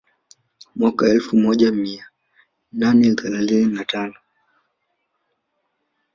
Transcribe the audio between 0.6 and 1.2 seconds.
Mwaka wa